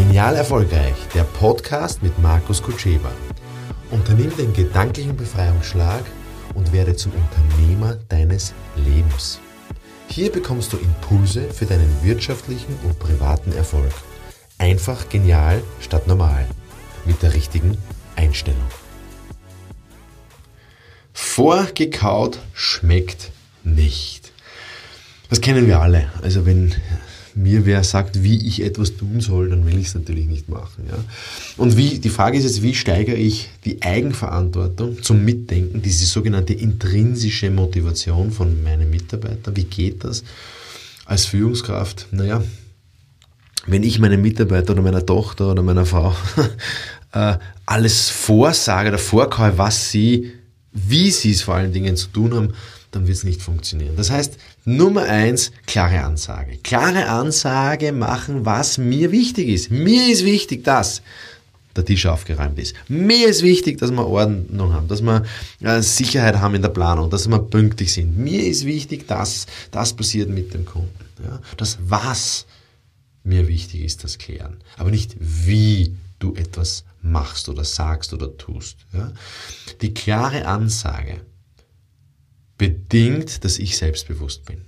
[0.00, 3.12] Genial Erfolgreich, der Podcast mit Markus Kutscheba.
[3.90, 6.02] Unternimm den gedanklichen Befreiungsschlag
[6.54, 9.40] und werde zum Unternehmer deines Lebens.
[10.08, 13.92] Hier bekommst du Impulse für deinen wirtschaftlichen und privaten Erfolg.
[14.56, 16.46] Einfach genial statt normal.
[17.04, 17.76] Mit der richtigen
[18.16, 18.66] Einstellung.
[21.12, 23.32] Vorgekaut schmeckt
[23.64, 24.32] nicht.
[25.28, 26.10] Das kennen wir alle.
[26.22, 26.74] Also wenn
[27.34, 30.84] mir wer sagt, wie ich etwas tun soll, dann will ich es natürlich nicht machen.
[30.88, 30.98] Ja?
[31.56, 36.54] Und wie, die Frage ist jetzt, wie steigere ich die Eigenverantwortung zum Mitdenken, diese sogenannte
[36.54, 39.56] intrinsische Motivation von meinen Mitarbeitern?
[39.56, 40.24] Wie geht das
[41.04, 42.06] als Führungskraft?
[42.10, 42.42] Naja,
[43.66, 46.14] wenn ich meinen Mitarbeiter oder meiner Tochter oder meiner Frau
[47.12, 50.32] äh, alles vorsage oder vorkaue, was sie,
[50.72, 52.54] wie sie es vor allen Dingen zu tun haben,
[52.90, 53.96] dann wird es nicht funktionieren.
[53.96, 56.58] Das heißt, Nummer eins, klare Ansage.
[56.62, 59.70] Klare Ansage machen, was mir wichtig ist.
[59.70, 61.02] Mir ist wichtig, dass
[61.76, 62.74] der Tisch aufgeräumt ist.
[62.88, 65.24] Mir ist wichtig, dass wir Ordnung haben, dass wir
[65.60, 68.18] äh, Sicherheit haben in der Planung, dass wir pünktlich sind.
[68.18, 70.90] Mir ist wichtig, dass das passiert mit dem Kunden.
[71.22, 71.40] Ja?
[71.56, 72.46] Das was
[73.22, 74.56] mir wichtig ist, das klären.
[74.76, 78.78] Aber nicht wie du etwas machst oder sagst oder tust.
[78.92, 79.12] Ja?
[79.80, 81.20] Die klare Ansage
[82.60, 84.58] bedingt, dass ich selbstbewusst bin.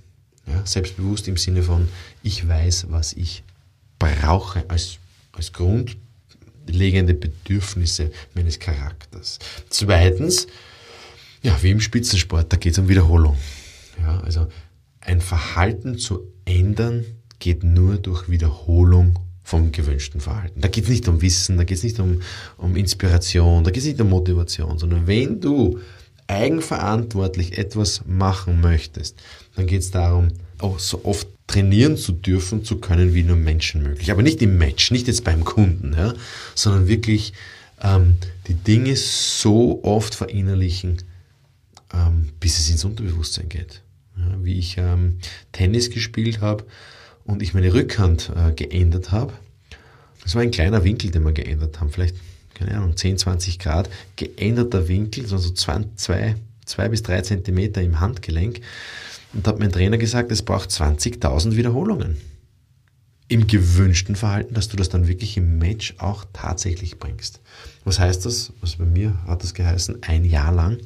[0.47, 1.87] Ja, selbstbewusst im Sinne von,
[2.23, 3.43] ich weiß, was ich
[3.99, 4.97] brauche als,
[5.31, 9.37] als grundlegende Bedürfnisse meines Charakters.
[9.69, 10.47] Zweitens,
[11.43, 13.37] ja, wie im Spitzensport, da geht es um Wiederholung.
[13.99, 14.47] Ja, also
[14.99, 17.05] ein Verhalten zu ändern
[17.37, 20.61] geht nur durch Wiederholung vom gewünschten Verhalten.
[20.61, 22.23] Da geht es nicht um Wissen, da geht es nicht um,
[22.57, 25.79] um Inspiration, da geht es nicht um Motivation, sondern wenn du
[26.33, 29.21] eigenverantwortlich etwas machen möchtest,
[29.55, 33.83] dann geht es darum, auch so oft trainieren zu dürfen, zu können, wie nur Menschen
[33.83, 34.11] möglich.
[34.11, 36.13] Aber nicht im Match, nicht jetzt beim Kunden, ja,
[36.55, 37.33] sondern wirklich
[37.81, 38.17] ähm,
[38.47, 41.03] die Dinge so oft verinnerlichen,
[41.93, 43.81] ähm, bis es ins Unterbewusstsein geht.
[44.17, 45.17] Ja, wie ich ähm,
[45.51, 46.65] Tennis gespielt habe
[47.25, 49.33] und ich meine Rückhand äh, geändert habe.
[50.23, 51.89] Das war ein kleiner Winkel, den wir geändert haben.
[51.89, 52.15] Vielleicht
[52.53, 55.85] keine Ahnung, 10, 20 Grad, geänderter Winkel, also 2,
[56.65, 58.61] 2 bis 3 Zentimeter im Handgelenk.
[59.33, 62.17] Und da hat mein Trainer gesagt, es braucht 20.000 Wiederholungen.
[63.27, 67.39] Im gewünschten Verhalten, dass du das dann wirklich im Match auch tatsächlich bringst.
[67.83, 68.53] Was heißt das?
[68.61, 70.77] Also bei mir hat das geheißen, ein Jahr lang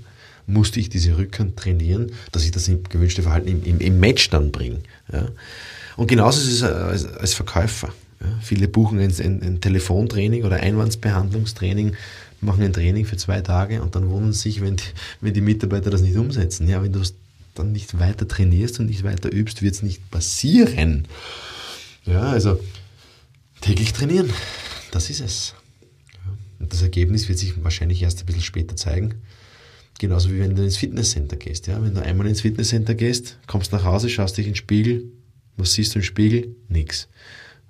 [0.45, 4.29] musste ich diese Rückhand trainieren, dass ich das im gewünschte Verhalten im, im, im Match
[4.29, 4.79] dann bringe.
[5.11, 5.27] Ja.
[5.97, 7.91] Und genauso ist es als, als Verkäufer.
[8.19, 11.95] Ja, viele buchen ein, ein, ein, Telefontraining oder Einwandsbehandlungstraining,
[12.41, 14.83] machen ein Training für zwei Tage und dann wundern sich, wenn die,
[15.21, 16.67] wenn die Mitarbeiter das nicht umsetzen.
[16.67, 17.13] Ja, wenn du es
[17.53, 21.07] dann nicht weiter trainierst und nicht weiter übst, wird es nicht passieren.
[22.05, 22.59] Ja, also
[23.61, 24.31] täglich trainieren,
[24.91, 25.55] das ist es.
[26.59, 29.15] Und das Ergebnis wird sich wahrscheinlich erst ein bisschen später zeigen.
[29.99, 31.67] Genauso wie wenn du ins Fitnesscenter gehst.
[31.67, 31.81] Ja?
[31.83, 35.05] Wenn du einmal ins Fitnesscenter gehst, kommst nach Hause, schaust dich in den Spiegel,
[35.55, 36.55] was siehst du im Spiegel?
[36.69, 37.07] Nix.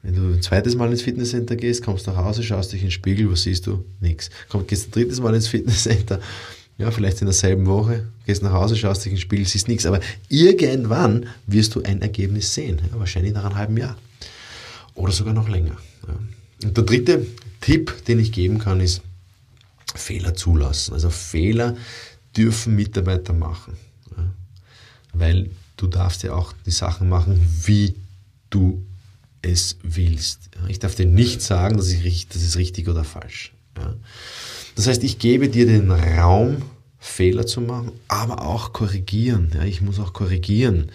[0.03, 2.91] Wenn du ein zweites Mal ins Fitnesscenter gehst, kommst nach Hause, schaust dich in den
[2.91, 3.83] Spiegel, was siehst du?
[3.99, 4.29] Nix.
[4.49, 6.19] Komm, gehst ein drittes Mal ins Fitnesscenter,
[6.77, 9.85] ja, vielleicht in derselben Woche, gehst nach Hause, schaust dich in den Spiegel, siehst nichts.
[9.85, 9.99] Aber
[10.29, 12.79] irgendwann wirst du ein Ergebnis sehen.
[12.91, 13.97] Ja, wahrscheinlich nach einem halben Jahr.
[14.93, 15.77] Oder sogar noch länger.
[16.07, 16.19] Ja.
[16.63, 17.25] Und der dritte
[17.61, 19.01] Tipp, den ich geben kann, ist
[19.95, 20.93] Fehler zulassen.
[20.93, 21.75] Also Fehler
[22.35, 23.73] dürfen Mitarbeiter machen.
[24.15, 24.23] Ja.
[25.13, 27.95] Weil du darfst ja auch die Sachen machen, wie
[28.49, 28.83] du
[29.41, 30.49] es willst.
[30.67, 33.53] Ich darf dir nicht sagen, das ist, das ist richtig oder falsch.
[34.75, 36.63] Das heißt, ich gebe dir den Raum,
[36.99, 39.51] Fehler zu machen, aber auch korrigieren.
[39.65, 40.91] Ich muss auch korrigieren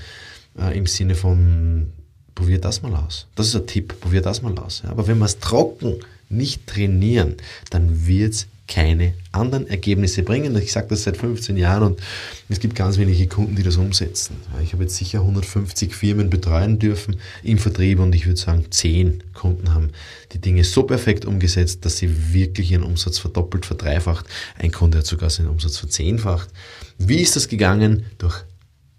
[0.58, 1.92] äh, im Sinne von,
[2.34, 3.28] probier das mal aus.
[3.34, 4.82] Das ist ein Tipp, probier das mal aus.
[4.86, 5.96] Aber wenn wir es trocken
[6.28, 7.36] nicht trainieren,
[7.70, 10.56] dann wird es keine anderen Ergebnisse bringen.
[10.56, 12.00] Ich sage das seit 15 Jahren und
[12.48, 14.36] es gibt ganz wenige Kunden, die das umsetzen.
[14.64, 19.24] Ich habe jetzt sicher 150 Firmen betreuen dürfen im Vertrieb und ich würde sagen, 10
[19.34, 19.90] Kunden haben
[20.32, 24.24] die Dinge so perfekt umgesetzt, dass sie wirklich ihren Umsatz verdoppelt, verdreifacht.
[24.58, 26.48] Ein Kunde hat sogar seinen Umsatz verzehnfacht.
[26.96, 28.06] Wie ist das gegangen?
[28.16, 28.42] Durch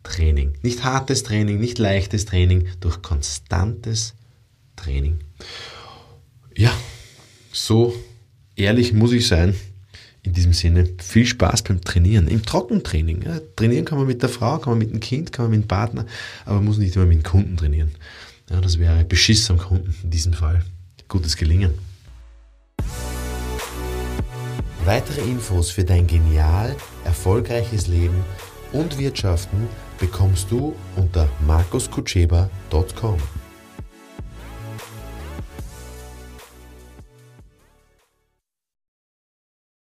[0.03, 0.53] Training.
[0.61, 4.13] Nicht hartes Training, nicht leichtes Training, durch konstantes
[4.75, 5.19] Training.
[6.55, 6.71] Ja,
[7.51, 7.95] so
[8.55, 9.55] ehrlich muss ich sein,
[10.23, 13.23] in diesem Sinne, viel Spaß beim Trainieren, im Trockentraining.
[13.23, 15.63] Ja, trainieren kann man mit der Frau, kann man mit dem Kind, kann man mit
[15.63, 16.05] dem Partner,
[16.45, 17.91] aber man muss nicht immer mit dem Kunden trainieren.
[18.49, 20.63] Ja, das wäre Beschiss am Kunden in diesem Fall.
[21.07, 21.73] Gutes Gelingen.
[24.85, 26.75] Weitere Infos für dein genial
[27.05, 28.23] erfolgreiches Leben
[28.73, 29.67] und Wirtschaften
[29.99, 33.42] bekommst du unter markuskutscheba.com.